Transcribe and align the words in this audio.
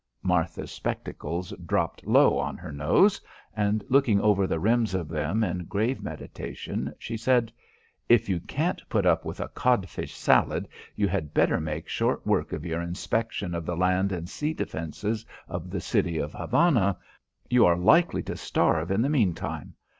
Martha's 0.23 0.71
spectacles 0.71 1.53
dropped 1.63 2.07
low 2.07 2.35
on 2.39 2.57
her 2.57 2.71
nose 2.71 3.21
and, 3.55 3.83
looking 3.87 4.19
over 4.19 4.47
the 4.47 4.59
rims 4.59 4.95
of 4.95 5.07
them 5.07 5.43
in 5.43 5.63
grave 5.65 6.01
meditation, 6.01 6.91
she 6.97 7.15
said: 7.15 7.51
"If 8.09 8.27
you 8.27 8.39
can't 8.39 8.81
put 8.89 9.05
up 9.05 9.25
with 9.25 9.39
codfish 9.53 10.15
salad 10.15 10.67
you 10.95 11.07
had 11.07 11.35
better 11.35 11.59
make 11.59 11.87
short 11.87 12.25
work 12.25 12.51
of 12.51 12.65
your 12.65 12.81
inspection 12.81 13.53
of 13.53 13.63
the 13.63 13.77
land 13.77 14.11
and 14.11 14.27
sea 14.27 14.55
defences 14.55 15.23
of 15.47 15.69
the 15.69 15.79
city 15.79 16.17
of 16.17 16.33
Havana. 16.33 16.97
You 17.47 17.67
are 17.67 17.77
likely 17.77 18.23
to 18.23 18.35
starve 18.35 18.89
in 18.89 19.03
the 19.03 19.07
meantime. 19.09 19.75